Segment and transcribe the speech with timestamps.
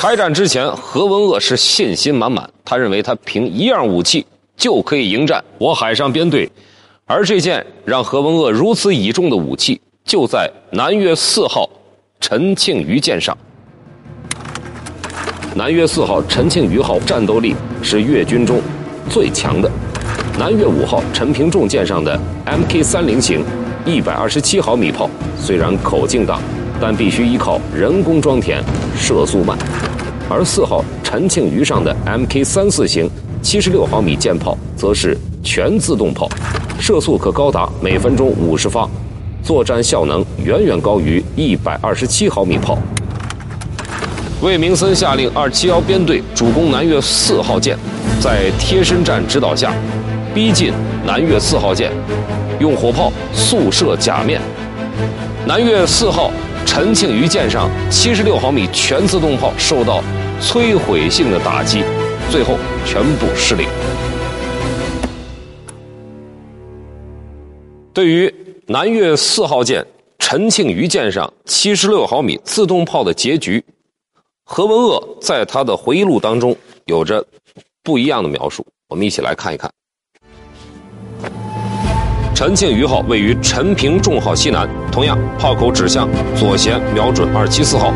[0.00, 4.24] 开战之前，何文鄂是信心满满，他认为他凭一样武器
[4.56, 6.48] 就可以迎战我海上编队，
[7.04, 11.68] 而这件让何文鄂如此倚重的武器，就在南岳四号
[12.20, 13.36] 陈庆余舰上。
[15.56, 18.62] 南岳四号陈庆余号战斗力是越军中
[19.10, 19.68] 最强的。
[20.38, 23.44] 南岳五号陈平仲舰上的 Mk 三零型
[23.84, 26.38] 一百二十七毫米炮，虽然口径大，
[26.80, 28.62] 但必须依靠人工装填，
[28.96, 29.58] 射速慢；
[30.30, 36.28] 而四号陈庆余上的 Mk 三四型七十六毫米舰炮，则是全自动炮，
[36.78, 38.88] 射速可高达每分钟五十发，
[39.42, 42.78] 作战效能远远高于一百二十七毫米炮。
[44.42, 47.76] 魏明森下令二七幺编队主攻南越四号舰，
[48.20, 49.72] 在贴身战指导下，
[50.34, 50.72] 逼近
[51.06, 51.90] 南越四号舰，
[52.60, 54.40] 用火炮速射甲面。
[55.46, 56.30] 南越四号
[56.66, 60.04] 陈庆余舰上七十六毫米全自动炮受到
[60.40, 61.82] 摧毁性的打击，
[62.30, 62.56] 最后
[62.86, 63.68] 全部失灵。
[67.92, 68.32] 对于
[68.66, 69.84] 南岳四号舰
[70.18, 73.64] 陈庆余舰上七十六毫米自动炮的结局。
[74.44, 77.22] 何文鄂在他的回忆录当中有着
[77.82, 79.70] 不一样的描述，我们一起来看一看。
[82.34, 87.92] 陈庆余号位于陈平仲号西南，同样炮口指向左舷，瞄准二七四号。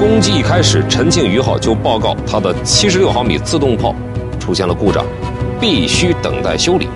[0.00, 3.94] 攻击一开始，陈庆余号就报告他的七十六毫米自动炮
[4.38, 5.04] 出现了故障，
[5.60, 6.88] 必须等待修理。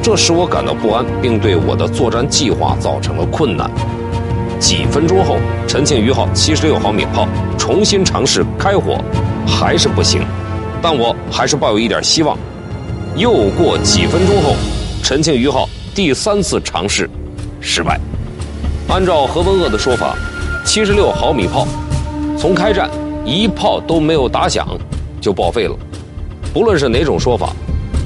[0.00, 3.68] 这使我感到不安，并对我的作战计划造成了困难。
[4.60, 7.26] 几分钟后，陈庆余号七十六毫米炮
[7.58, 8.96] 重新尝试开火，
[9.44, 10.22] 还是不行。
[10.80, 12.38] 但我还是抱有一点希望。
[13.16, 14.54] 又过几分钟后，
[15.02, 17.10] 陈庆余号第三次尝试
[17.60, 18.00] 失败。
[18.88, 20.14] 按照何文鄂的说法，
[20.64, 21.66] 七十六毫米炮
[22.38, 22.90] 从开战
[23.24, 24.66] 一炮都没有打响
[25.20, 25.76] 就报废了。
[26.52, 27.52] 不论是哪种说法，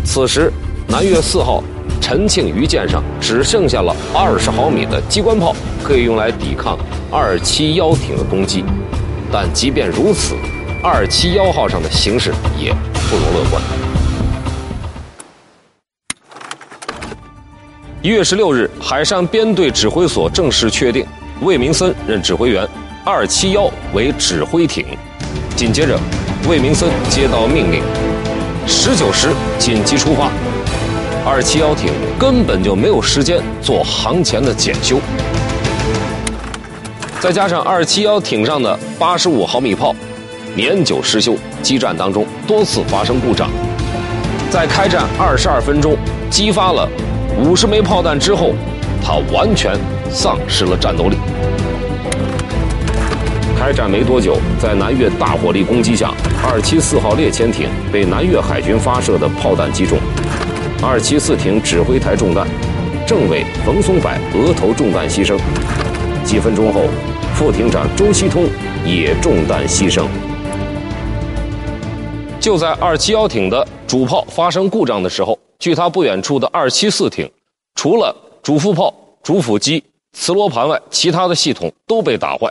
[0.05, 0.53] 此时
[0.89, 1.63] 南岳四号。
[2.01, 5.55] 陈庆余舰上只剩下了二十毫米的机关炮，
[5.85, 6.77] 可以用来抵抗
[7.09, 8.65] 二七幺艇的攻击。
[9.31, 10.35] 但即便如此，
[10.83, 13.63] 二七幺号上的形势也不容乐观。
[18.03, 21.07] 一月十六日，海上编队指挥所正式确定
[21.43, 22.67] 魏明森任指挥员，
[23.03, 24.85] 二七幺为指挥艇。
[25.57, 25.99] 紧接着，
[26.47, 27.83] 魏明森接到命令，
[28.67, 30.31] 十九时紧急出发。
[31.25, 34.99] 二七幺艇根本就没有时间做航前的检修，
[37.21, 39.95] 再加上二七幺艇上的八十五毫米炮
[40.55, 43.51] 年久失修，激战当中多次发生故障。
[44.51, 45.97] 在开战二十二分钟
[46.29, 46.87] 激发了
[47.39, 48.53] 五十枚炮弹之后，
[49.03, 49.75] 它完全
[50.11, 51.17] 丧失了战斗力。
[53.61, 59.99] 开战没多久，在南越大火力攻击下，二七四号猎潜艇被南越海军发射的炮弹击中。
[60.83, 62.49] 二七四艇指挥台中弹，
[63.07, 65.39] 政委冯松柏额头中弹牺牲。
[66.25, 66.85] 几分钟后，
[67.35, 68.47] 副艇长周锡通
[68.83, 70.07] 也中弹牺牲。
[72.41, 77.31] 就在二七幺艇的主炮发生故障的时候，距它不远处的二七四艇，
[77.75, 79.85] 除了主副炮、主辅机、
[80.15, 82.51] 磁罗盘外，其他的系统都被打坏。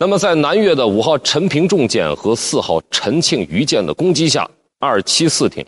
[0.00, 4.48] 那么，在南越的五号陈平重舰和四号陈庆余舰的攻击下，
[4.78, 5.66] 二七四艇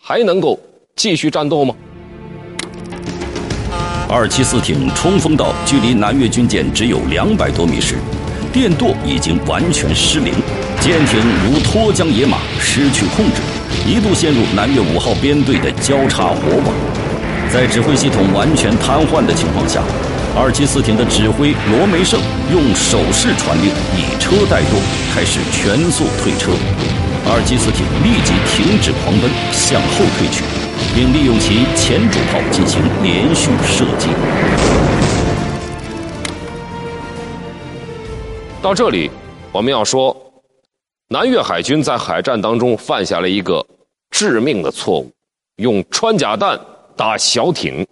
[0.00, 0.56] 还能够？
[0.94, 1.74] 继续战斗吗？
[4.08, 7.96] 二七四艇冲锋到距离南越军舰只有两百多米时，
[8.52, 10.32] 电舵已经完全失灵，
[10.80, 13.42] 舰艇如脱缰野马，失去控制，
[13.84, 16.72] 一度陷入南越五号编队的交叉火网。
[17.52, 19.82] 在指挥系统完全瘫痪的情况下，
[20.34, 22.18] 二七四艇的指挥罗梅胜
[22.50, 24.80] 用手势传令，以车代舵，
[25.12, 26.50] 开始全速退车。
[27.28, 30.42] 二七四艇立即停止狂奔，向后退去。
[30.94, 34.08] 并利用其前主炮进行连续射击。
[38.62, 39.10] 到这里，
[39.52, 40.16] 我们要说，
[41.08, 43.64] 南越海军在海战当中犯下了一个
[44.10, 45.10] 致命的错误，
[45.56, 46.58] 用穿甲弹
[46.96, 47.86] 打小艇。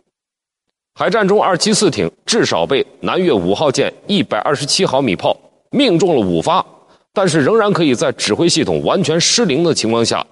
[0.94, 5.36] 海战中，二七四艇至少被南越五号舰一百二十七毫米炮
[5.70, 6.64] 命中了五发，
[7.12, 10.26] 但是仍然可以在指挥系统完全失灵的情况下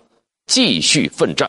[0.46, 1.48] 继续奋战。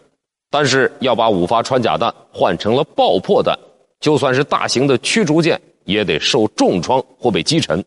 [0.52, 3.58] 但是要把五发穿甲弹换成了爆破弹，
[4.00, 7.84] 就算是大型的驱逐舰也得受重创或被击沉。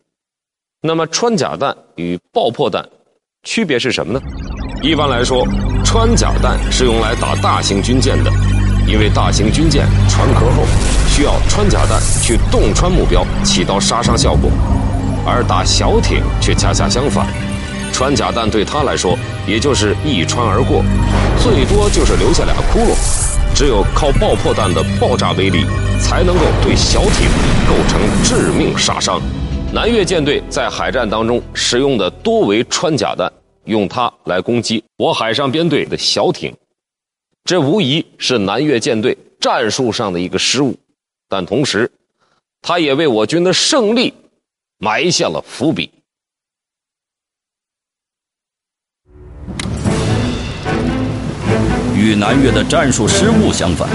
[0.81, 2.87] 那么穿甲弹与爆破弹
[3.43, 4.21] 区别是什么呢？
[4.81, 5.45] 一般来说，
[5.83, 8.31] 穿甲弹是用来打大型军舰的，
[8.85, 10.63] 因为大型军舰船壳厚，
[11.07, 14.49] 需要穿甲弹去洞穿目标，起到杀伤效果；
[15.25, 17.25] 而打小艇却恰恰相反。
[17.91, 20.83] 穿甲弹对他来说，也就是一穿而过，
[21.41, 22.95] 最多就是留下俩窟窿。
[23.55, 25.63] 只有靠爆破弹的爆炸威力，
[25.99, 27.29] 才能够对小艇
[27.67, 29.21] 构成致命杀伤。
[29.71, 33.31] 南越舰队在海战当中使用的多为穿甲弹，
[33.65, 36.51] 用它来攻击我海上编队的小艇，
[37.43, 40.75] 这无疑是南越舰队战术上的一个失误，
[41.27, 41.91] 但同时，
[42.61, 44.13] 他也为我军的胜利
[44.77, 45.91] 埋下了伏笔。
[52.03, 53.87] 与南越的战术失误相反，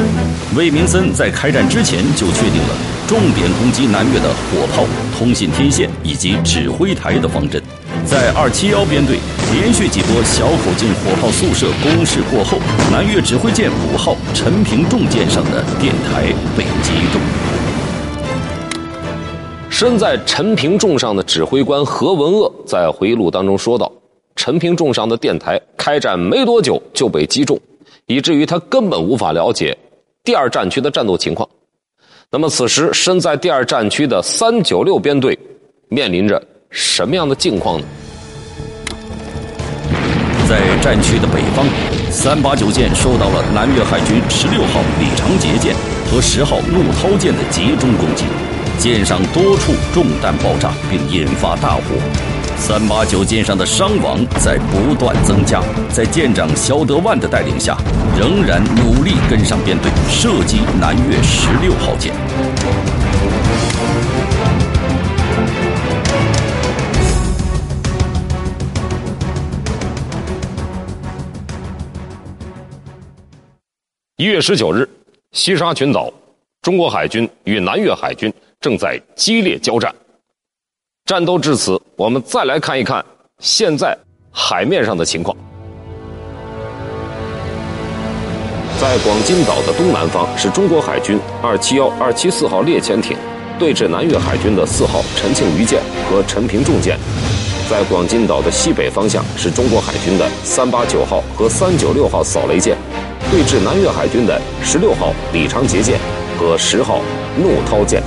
[0.56, 2.75] 魏明森在开战之前就确定了
[3.06, 7.62] 重点攻击南越的火炮、通信天线以及指挥台的方针。
[8.06, 9.19] 在二七幺编队
[9.52, 12.58] 连续几波小口径火炮宿舍攻势过后，
[12.90, 17.20] 南越指挥舰五号陈平重舰上的电台被击中。
[19.69, 23.93] 身在陈平重上的指挥官何文鄂在回忆录当中说道
[24.34, 27.60] ：“陈平重上的电台开战没多久就被击中。”
[28.08, 29.76] 以至于他根本无法了解
[30.25, 31.49] 第二战区的战斗情况。
[32.31, 35.38] 那么，此时身在第二战区的三九六编队
[35.88, 37.87] 面临着什么样的境况呢？
[40.49, 41.66] 在战区的北方，
[42.10, 45.75] 三八九舰受到了南越海军十六号李长捷舰
[46.10, 48.25] 和十号怒涛舰的集中攻击，
[48.78, 52.38] 舰上多处中弹爆炸，并引发大火。
[52.58, 57.78] 三八九舰上的伤亡在不断增加，在舰长肖德万的带领下，
[58.19, 62.12] 仍然努力跟上编队，射击南越十六号舰。
[74.16, 74.87] 一月十九日，
[75.32, 76.12] 西沙群岛，
[76.60, 79.94] 中国海军与南越海军正在激烈交战。
[81.08, 83.02] 战斗至此，我们再来看一看
[83.38, 83.96] 现在
[84.31, 85.34] 海面上的情况。
[88.78, 93.16] 在广金岛的东南方，是中国海军二七幺、二七四号猎潜艇
[93.58, 96.99] 对峙南越海军的四号陈庆余舰和陈平重舰；
[97.70, 102.76] 在广金岛的西北方向，是中国海军的三八九号和三九六号扫雷舰
[103.31, 105.99] 对峙南越海军的十六号李长杰舰
[106.38, 107.00] 和十号
[107.38, 108.02] 怒涛舰。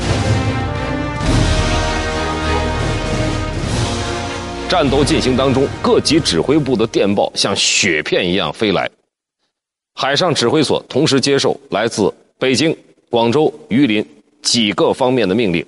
[4.72, 8.90] 战斗进行当中，各级指挥部的电报像雪片一样飞来。
[9.96, 12.10] 海上指挥所同时接受来自
[12.40, 12.74] 北京、
[13.10, 14.02] 广州、榆林
[14.42, 15.66] 几个方面的命令，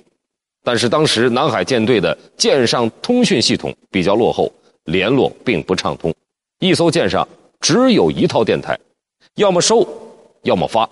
[0.64, 4.50] 但是当时南海舰队的舰上通讯系统比较落后，
[4.86, 6.16] 联络并不畅通。
[6.60, 7.28] 一艘舰上
[7.60, 8.80] 只有一套电台，
[9.36, 9.86] 要么收，
[10.44, 10.90] 要么发，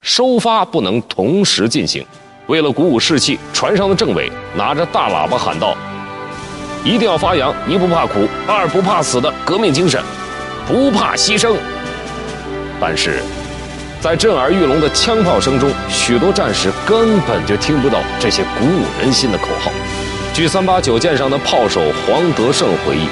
[0.00, 2.02] 收发不能同时进行。
[2.46, 5.76] 为了鼓舞士气，船上的政委拿着大喇叭喊道。
[6.84, 10.02] 一定要发扬一不怕苦，二不怕死的革命精神，
[10.66, 11.54] 不怕牺牲。
[12.80, 13.22] 但是，
[14.00, 19.70] 在震耳欲聋的枪炮声中，许多战士根本就听不到这些鼓舞人心的口号。
[20.34, 23.06] 据三八九舰上的炮手黄德胜回忆，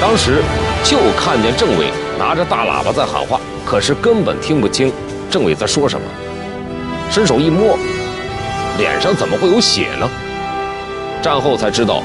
[0.00, 0.40] 当时
[0.84, 4.92] 就看见政委拿着大喇叭在喊话，可是根本听不清
[5.28, 6.06] 政委在说什么。
[7.10, 7.76] 伸手一摸，
[8.78, 10.08] 脸上怎么会有血呢？
[11.20, 12.00] 战后才知道。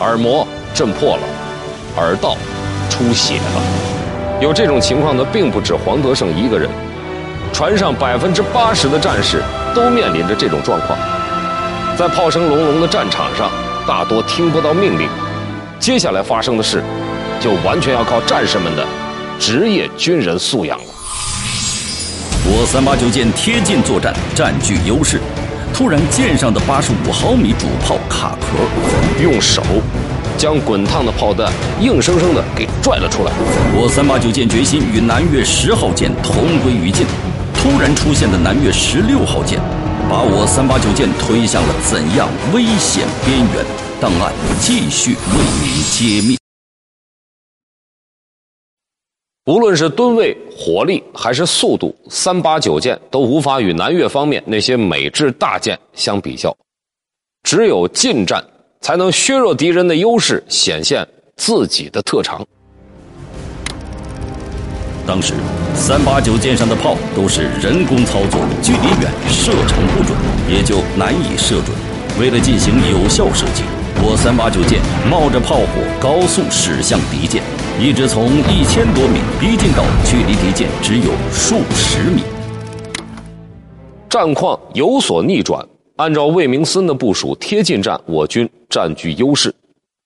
[0.00, 1.22] 耳膜震破了，
[1.96, 2.36] 耳道
[2.88, 3.62] 出血了。
[4.40, 6.70] 有这种情况的并不止黄德胜一个人，
[7.52, 9.42] 船上百分之八十的战士
[9.74, 10.96] 都面临着这种状况。
[11.96, 13.50] 在炮声隆隆的战场上，
[13.88, 15.08] 大多听不到命令。
[15.80, 16.82] 接下来发生的事，
[17.40, 18.86] 就完全要靠战士们的
[19.40, 20.84] 职业军人素养了。
[22.50, 25.20] 我三八九舰贴近作战，占据优势。
[25.78, 29.62] 突然，舰上的八十五毫米主炮卡壳，用手
[30.36, 33.30] 将滚烫的炮弹硬生生的给拽了出来。
[33.76, 37.06] 我三八九舰决心与南越十号舰同归于尽。
[37.54, 39.60] 突然出现的南越十六号舰，
[40.10, 43.64] 把我三八九舰推向了怎样危险边缘？
[44.00, 46.36] 档案继续为您揭秘。
[49.48, 56.54] 无论是吨位、火力还是速度，三八九舰都无法与南越方面那些美制大舰相比较。
[57.44, 58.44] 只有近战
[58.82, 62.46] 才能削弱敌人的优势，显现自己的特长。
[65.06, 65.32] 当时，
[65.74, 70.14] 三八九舰上的炮都是人工操作，距离远，射程不准，
[70.46, 71.74] 也就难以射准。
[72.20, 73.62] 为了进行有效射击，
[74.00, 77.42] 我三八九舰冒着炮火高速驶向敌舰。
[77.80, 82.22] 一直从一千多米逼近到距离敌舰只有数十米，
[84.08, 85.64] 战况有所逆转。
[85.96, 89.52] 按照魏明森的部署，贴近战我军占据优势，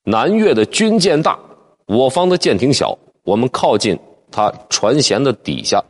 [0.05, 1.39] 南越的军舰大，
[1.87, 3.99] 我方的舰艇小，我们靠近
[4.31, 5.83] 它船舷的底下。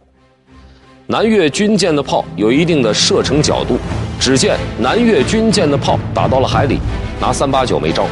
[1.13, 3.79] 南越军舰的炮有一定的射程角度，
[4.19, 6.79] 只见南越军舰的炮打到了海里，
[7.21, 8.07] 拿三八九没招。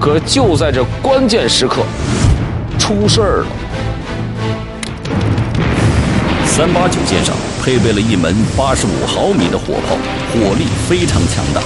[0.00, 1.82] 可就在这关键时刻，
[2.78, 3.46] 出事儿了。
[6.46, 9.98] 三八九舰上配备了一门八十五毫米的火炮，
[10.32, 11.60] 火力非常强大。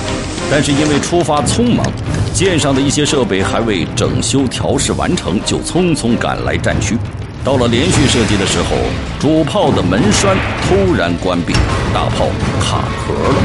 [0.51, 1.87] 但是因为出发匆忙，
[2.35, 6.99] 舰上的一些设备还未整修调试完成，就匆匆赶来战区。
[7.47, 8.75] 到了连续射击的时候，
[9.21, 11.53] 主炮的门栓突然关闭，
[11.95, 12.27] 大炮
[12.61, 13.37] 卡壳了。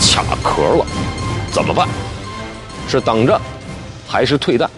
[0.00, 0.86] 卡壳了，
[1.52, 1.86] 怎么办？
[2.88, 3.38] 是等着，
[4.06, 4.70] 还是退弹？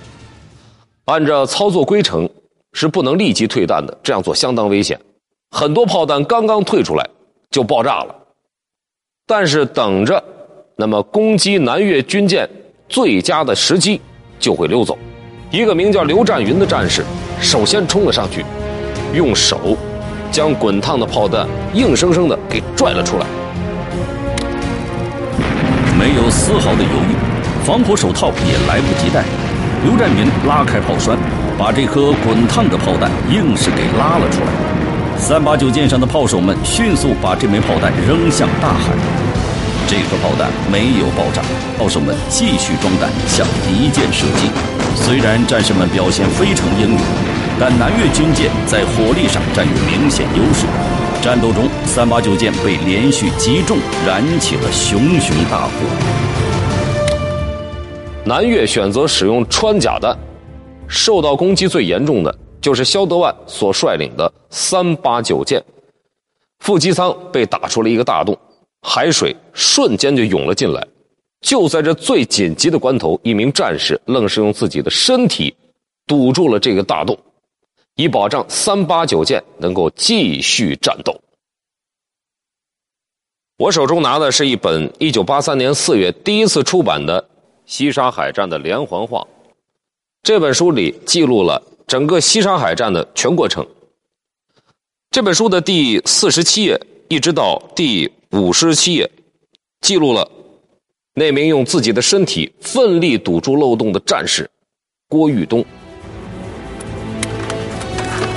[1.05, 2.29] 按照操作规程。
[2.73, 4.99] 是不能立即退弹的，这样做相当危险。
[5.51, 7.09] 很多炮弹刚刚退出来
[7.51, 8.15] 就爆炸了。
[9.25, 10.23] 但是等着，
[10.75, 12.49] 那么攻击南越军舰
[12.89, 14.01] 最佳的时机
[14.39, 14.99] 就会溜走。
[15.51, 17.05] 一个名叫刘占云的战士
[17.41, 18.45] 首先冲了上去，
[19.13, 19.77] 用手
[20.31, 23.27] 将滚烫的炮弹硬生生的给拽了出来，
[25.99, 27.17] 没有丝毫的犹豫，
[27.65, 29.25] 防火手套也来不及戴。
[29.83, 31.19] 刘占云拉开炮栓。
[31.59, 35.19] 把这颗滚烫的炮弹硬是给拉了出来。
[35.19, 38.95] 三八九舰上的炮手们迅速把这枚炮弹扔向大海。
[39.87, 41.43] 这颗炮弹没有爆炸，
[41.79, 44.49] 炮手们继续装弹向敌舰射击。
[44.95, 46.99] 虽然战士们表现非常英勇，
[47.59, 50.67] 但南越军舰在火力上占有明显优势。
[51.23, 55.73] 战斗中，三八九舰被连续击中，燃起了熊熊大火。
[58.25, 60.17] 南越选择使用穿甲弹。
[60.89, 65.63] 受到攻击最严重的就是肖德万所率领的三八九舰，
[66.59, 68.37] 副机舱被打出了一个大洞，
[68.83, 70.85] 海水瞬间就涌了进来。
[71.41, 75.55] 就在这最紧急的关头，一名战士愣是用自己的身体
[76.07, 77.19] 堵住了这个大洞，
[77.97, 81.19] 以保障三八九舰能够继续战斗。
[83.57, 87.29] 我手中拿的是一本一九八三年四月第一次出版的
[87.67, 89.27] 西沙海战的连环画。
[90.23, 93.67] 这本书里记录了整个西沙海战的全过程。
[95.11, 99.11] 这本书的第四十七页一直到第五十七页，
[99.81, 100.31] 记录了
[101.21, 104.49] 那名用自己的身体奋力堵住漏洞的战士
[105.07, 105.63] 郭玉东。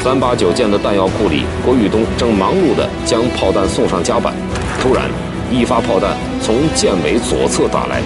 [0.04, 4.34] 三八九舰的弹药库里，郭玉东正忙碌地将炮弹送上甲板。
[4.82, 5.10] 突然，
[5.50, 8.02] 一发炮弹从舰尾左侧打来，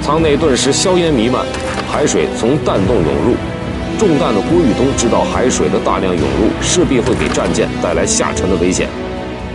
[0.00, 1.44] 舱内顿时硝烟弥漫。
[1.90, 3.34] 海水从弹洞涌入，
[3.98, 8.88] 中弹的郭玉东知道海水的大量涌入势必会给战舰带来下沉的危险，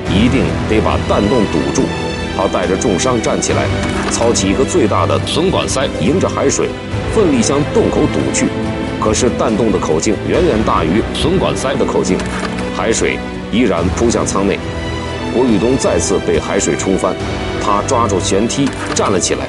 [0.09, 1.87] 一定得把弹洞堵住。
[2.37, 3.65] 他带着重伤站起来，
[4.11, 6.69] 操起一个最大的存管塞，迎着海水，
[7.15, 8.45] 奋力向洞口堵去。
[9.01, 12.15] 可是弹洞的口径远远大于存管塞的口径，
[12.75, 13.17] 海水
[13.51, 14.59] 依然扑向舱内。
[15.33, 17.15] 郭玉东再次被海水冲翻，
[17.63, 19.47] 他抓住舷梯站了起来。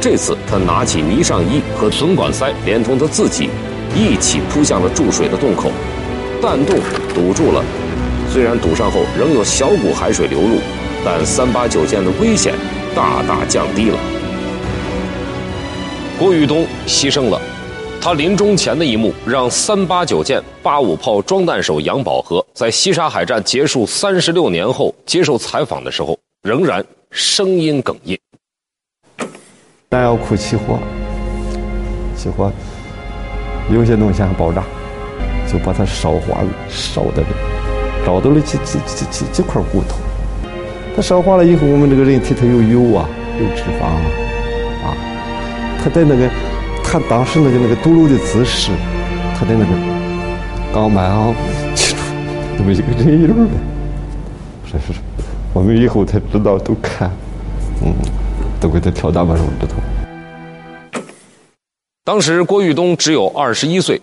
[0.00, 3.50] 这次，他拿起泥上衣和存管塞，连同他自己
[3.96, 5.70] 一起扑向了注水的洞口。
[6.40, 6.76] 弹洞
[7.14, 7.64] 堵住了，
[8.32, 10.58] 虽然堵上后仍有小股海水流入，
[11.04, 12.54] 但三八九舰的危险
[12.94, 13.98] 大大降低了。
[16.18, 17.40] 郭玉东牺牲了，
[18.00, 28.16] 他临终前的一幕让三八九舰八五炮装弹手杨宝和在西沙海战结束三十六年后接受采访的时候，仍然声音哽咽。
[29.88, 30.78] 弹药库起火，
[32.16, 32.52] 起火，
[33.70, 34.62] 有些东西还爆炸，
[35.50, 37.24] 就把它烧化了，烧的
[38.06, 39.96] 找到了几几几几几块骨头。
[40.94, 43.08] 它烧化了以后，我们这个人体它有油啊，
[43.40, 44.96] 有脂肪啊，啊，
[45.82, 46.28] 他在那个
[46.84, 48.70] 他当时那个那个堵路的姿势，
[49.36, 49.72] 他的那个
[50.72, 51.34] 肛门啊，
[51.74, 51.98] 记住
[52.58, 53.34] 那么一个人影的，
[54.66, 55.00] 是是是，
[55.52, 57.10] 我们以后才知道都看，
[57.84, 57.94] 嗯。
[58.60, 61.02] 都给他挑大把手指头。
[62.04, 64.00] 当时郭玉东只有二十一岁。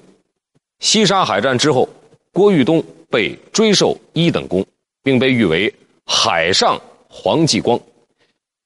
[0.79, 1.87] 西沙海战之后，
[2.33, 4.65] 郭玉东被追授一等功，
[5.01, 5.73] 并被誉为
[6.11, 7.79] “海上黄继光”。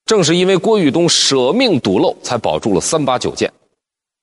[0.08, 3.52] 正是因为郭玉东舍命堵漏，才保住了三八九舰。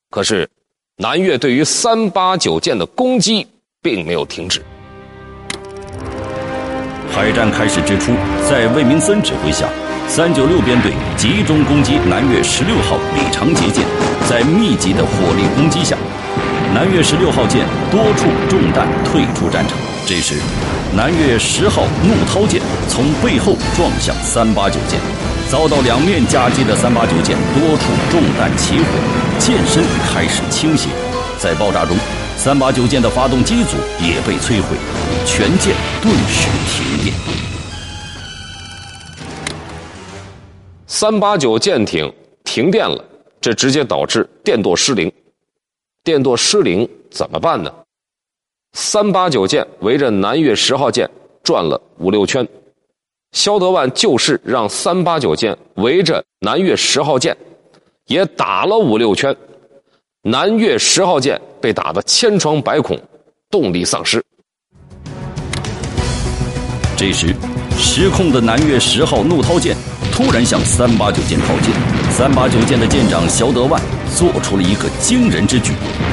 [0.09, 0.49] 可是，
[0.97, 3.47] 南越对于三八九舰的攻击
[3.81, 4.63] 并没有停止。
[7.11, 8.13] 海战开始之初，
[8.49, 9.69] 在魏明森指挥下。
[10.07, 13.85] 三九六编队集中攻击南越十六号李长捷舰，
[14.27, 15.95] 在密集的火力攻击下，
[16.73, 19.77] 南越十六号舰多处中弹退出战场。
[20.05, 20.35] 这时，
[20.93, 24.99] 南越十号怒涛舰从背后撞向三八九舰，
[25.49, 28.85] 遭到两面夹击的三八九舰多处中弹起火，
[29.39, 30.89] 舰身开始倾斜，
[31.39, 31.95] 在爆炸中，
[32.35, 34.75] 三八九舰的发动机组也被摧毁，
[35.25, 37.15] 全舰顿时停电。
[40.87, 43.01] 三八九舰艇停电了，
[43.39, 45.09] 这直接导致电舵失灵。
[46.03, 47.71] 电舵失灵怎么办呢？
[48.73, 51.09] 三八九舰围着南越十号舰
[51.43, 52.47] 转了五六圈，
[53.33, 57.35] 肖德万就是让三八九舰围着南越十号舰
[58.07, 59.35] 也打了五六圈，
[60.23, 62.97] 南越十号舰被打得千疮百孔，
[63.49, 64.23] 动力丧失。
[66.95, 67.35] 这时，
[67.77, 69.75] 失控的南越十号怒涛舰。
[70.13, 71.73] 突然向三八九舰靠近，
[72.11, 73.81] 三八九舰的舰长肖德万
[74.13, 75.71] 做出了一个惊人之举，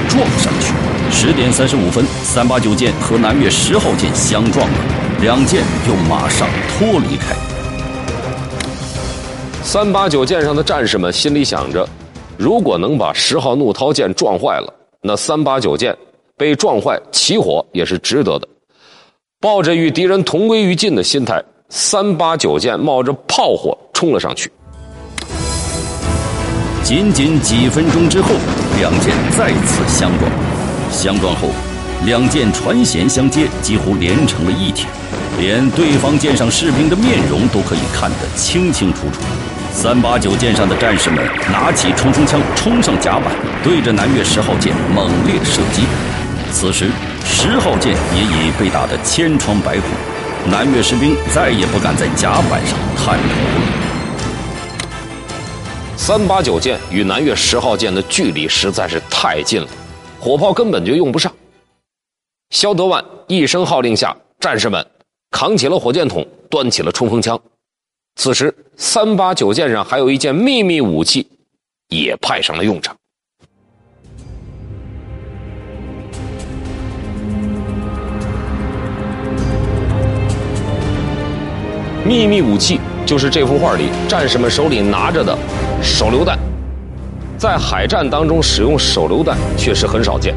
[0.09, 0.98] 撞上去。
[1.11, 4.75] 十点三十五分，三八九舰和南越十号舰相撞了，
[5.21, 7.35] 两舰又马上脱离开。
[9.63, 11.87] 三八九舰上的战士们心里想着，
[12.37, 14.73] 如果能把十号怒涛舰撞坏了，
[15.03, 15.97] 那三八九舰
[16.37, 18.47] 被撞坏起火也是值得的。
[19.41, 21.43] 抱着与敌人同归于尽的心态。
[21.71, 24.51] 三八九舰冒着炮火冲了上去，
[26.83, 28.31] 仅仅几分钟之后，
[28.79, 30.58] 两舰再次相撞。
[30.91, 31.51] 相撞后，
[32.05, 34.87] 两舰船舷相接，几乎连成了一体，
[35.39, 39.21] 连对方舰上士兵的面容都可以看得清清楚楚。
[39.73, 45.83] 三八九舰上的战士们拿起冲锋枪，冲上甲板，对着南越十号舰猛烈射击。
[46.51, 46.91] 此时，
[47.25, 49.91] 十号舰也已被打得千疮百孔。
[50.51, 53.63] 南越士兵再也不敢在甲板上探头了。
[55.97, 59.69] 三八九舰与南越十号舰的距离实在是太近了，
[60.21, 61.33] 火炮根本就用不上。
[62.51, 64.85] 肖德万一声号令下，战士们
[65.31, 67.39] 扛起了火箭筒，端起了冲锋枪。
[68.17, 71.29] 此时，三八九舰上还有一件秘密武器，
[71.89, 72.97] 也派上了用场。
[82.05, 85.37] 秘密武器就是这幅画里战士们手里拿着的
[85.83, 86.39] 手榴弹，
[87.39, 90.35] 在海战当中使用手榴弹确实很少见。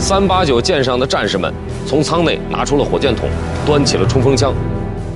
[0.00, 1.54] 三八九舰上的战士们
[1.86, 3.28] 从舱内拿出了火箭筒，
[3.64, 4.52] 端起了冲锋枪，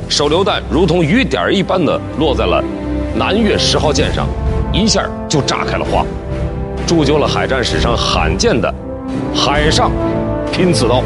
[0.09, 2.62] 手榴弹如同雨点一般的落在了
[3.16, 4.29] 南越十号舰上，
[4.72, 6.07] 一下就炸开了花，
[6.87, 8.72] 铸就了海战史上罕见的
[9.35, 9.90] 海上
[10.53, 11.03] 拼刺刀。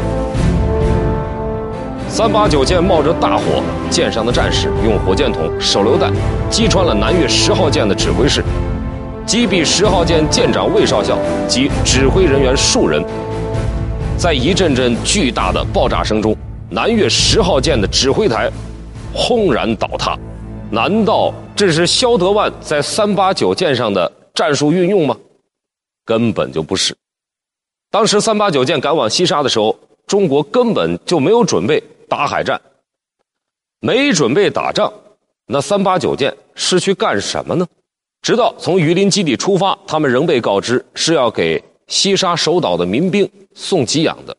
[2.07, 6.13] 三八九舰冒着大火，舰上的战士用火箭筒、手榴弹
[6.51, 8.43] 击穿了南越十号舰的指挥室，
[9.25, 13.03] 击毙十号舰舰长魏少校及指挥人员数人。
[14.17, 16.35] 在一阵阵巨大的爆炸声中，
[16.69, 18.51] 南越十号舰的指挥台
[19.13, 20.17] 轰然倒塌。
[20.69, 25.17] 难道这是肖德万在三八九舰上的战术运用吗？
[26.05, 26.95] 根本就不是。
[27.89, 31.81] 当时三八九舰赶往西沙的时候，中国根本就没有准备。
[32.09, 32.59] 打海战，
[33.79, 34.91] 没准备打仗，
[35.45, 37.65] 那三八九舰是去干什么呢？
[38.21, 44.37] 直到从榆林基地出发，他们仍被告知是要给西沙守岛的民兵送给养的。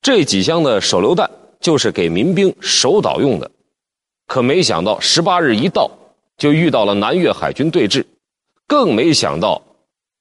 [0.00, 3.50] 这几箱的手榴弹就是给民兵守岛用的。
[4.26, 5.90] 可没想到，十八日一到，
[6.38, 8.02] 就遇到了南越海军对峙，
[8.66, 9.60] 更没想到，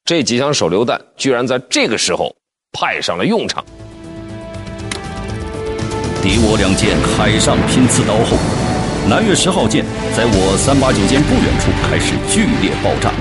[0.03, 2.35] 这几箱手榴弹居然在这个时候
[2.73, 3.63] 派上了用场。
[6.21, 8.37] 敌我两舰海上拼刺刀后，
[9.09, 9.83] 南越十号舰
[10.15, 13.11] 在我三八九舰不远处开始剧烈爆炸。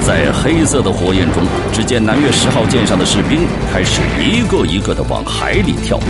[0.00, 6.00] 在黑色的火焰中，只见南越十号舰上的士兵开始一个一个的往海里跳。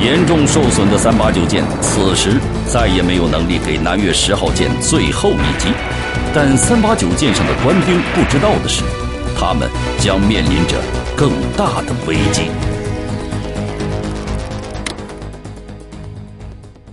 [0.00, 5.68] 严重受损的三八九舰此时再也没有能力给南越十号舰最后一击。
[6.32, 8.82] 但三八九舰上的官兵不知道的是，
[9.36, 9.68] 他们
[9.98, 10.76] 将面临着
[11.16, 12.42] 更大的危机。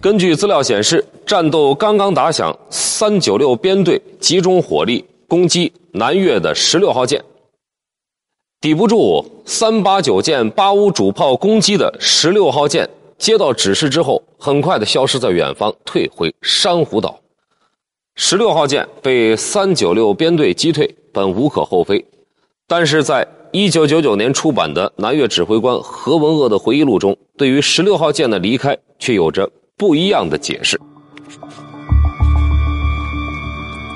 [0.02, 7.22] 根据资料显示，战斗刚刚打响，三九六编队集中火力攻击南越的十六号舰，
[8.62, 17.20] 抵不住三八九舰八五主炮攻击的十六号舰接到指示之后，很快的消失在远方，退回珊瑚岛。
[18.16, 22.06] 十六号舰被三九六编队击退，本无可厚非，
[22.70, 29.52] 但是在一九九九年出版的南越指挥官何文鄂的回忆录中，对于十六号舰的离开却有着。
[29.80, 30.78] 不一样的解释。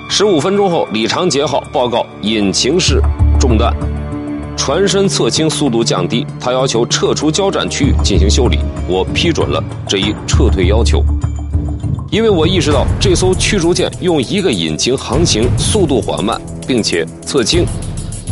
[0.10, 3.02] 十五分钟后，李长杰号报告引擎室
[3.38, 3.76] 中弹，
[4.56, 6.26] 船身侧倾，速度降低。
[6.40, 11.04] 他要求撤出交战区域进行修理，我批准了这一撤退要求。
[12.10, 17.66] 因为我意识到这艘驱逐舰用一个引擎航行速度缓慢，并且侧倾，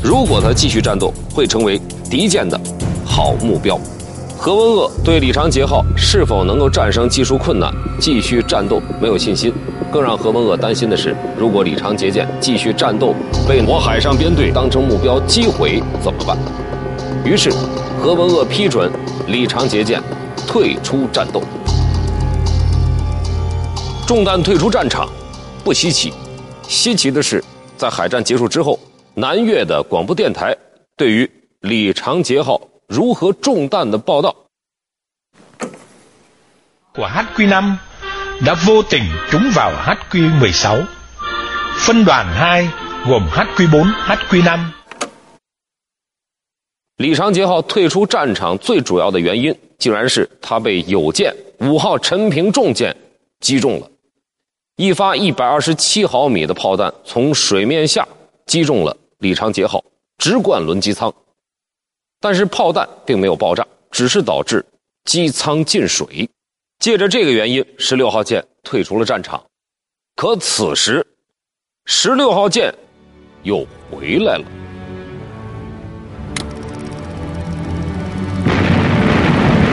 [0.02, 1.78] 如果它继续战斗，会成为
[2.10, 2.58] 敌舰的
[3.04, 3.78] 好目标。
[4.44, 9.54] 何文鄂对李长杰号是否能够战胜技术困难、继续战斗没有信心。
[9.92, 13.14] 更让何文鄂担心的是，如果李长杰舰继续战斗，
[13.48, 16.36] 被我海上编队当成目标击毁怎么办？
[17.24, 17.52] 于是，
[18.02, 18.92] 何文鄂批准
[19.28, 20.02] 李长杰舰
[20.48, 21.44] 退出战斗。
[24.08, 25.08] 中弹退出战场，
[25.64, 26.12] 不稀奇。
[26.68, 27.44] 稀奇的是，
[27.78, 28.80] 在海战结束之后，
[29.14, 30.58] 南越的广播电台
[30.98, 32.60] 对于李长杰号。
[32.92, 34.36] 如何中弹的报道
[36.94, 37.78] ？của HQ5
[38.46, 40.86] đã vô tình trúng vào HQ16.
[41.78, 42.70] Phân đoàn 2
[43.08, 44.66] gồm HQ4, HQ5.
[46.98, 52.94] 李长杰号退出战场最主要的原因，竟然是他被友舰五号陈平重舰
[53.40, 53.90] 击中了。
[54.76, 58.06] 一发一百二十七毫米的炮弹从水面下
[58.46, 59.82] 击中了李长杰号，
[60.18, 61.14] 直贯轮机舱。
[62.22, 64.64] 但是炮弹并没有爆炸，只是导致
[65.06, 66.30] 机舱进水。
[66.80, 69.44] 借着这个原因，十六号舰退出了战场。
[70.16, 71.06] 可此时，
[71.86, 72.72] 十六号舰
[73.42, 74.46] 又回来了。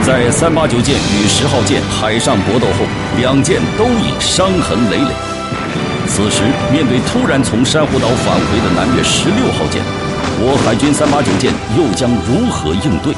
[0.03, 2.85] 在三八九舰与十号舰海上搏斗后，
[3.19, 5.13] 两舰都已伤痕累累。
[6.07, 10.08] 此时，面对突然从珊瑚岛返回的南越十六号舰。
[10.41, 13.13] 我海军三八九舰又将如何应对？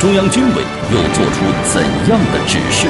[0.00, 2.88] 中央军委又做出怎样的指示？